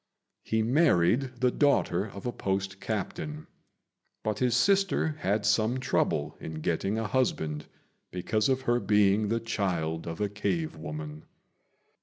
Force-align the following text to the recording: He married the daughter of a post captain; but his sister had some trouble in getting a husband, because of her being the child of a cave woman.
He 0.41 0.63
married 0.63 1.41
the 1.41 1.51
daughter 1.51 2.05
of 2.05 2.25
a 2.25 2.31
post 2.31 2.79
captain; 2.81 3.45
but 4.23 4.39
his 4.39 4.55
sister 4.55 5.09
had 5.19 5.45
some 5.45 5.79
trouble 5.79 6.35
in 6.39 6.55
getting 6.55 6.97
a 6.97 7.05
husband, 7.05 7.67
because 8.09 8.49
of 8.49 8.61
her 8.61 8.79
being 8.79 9.27
the 9.27 9.39
child 9.39 10.07
of 10.07 10.19
a 10.19 10.27
cave 10.27 10.75
woman. 10.75 11.25